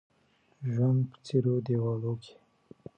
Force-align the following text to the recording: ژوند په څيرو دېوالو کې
ژوند 0.71 0.99
په 1.09 1.17
څيرو 1.25 1.55
دېوالو 1.65 2.13
کې 2.21 2.33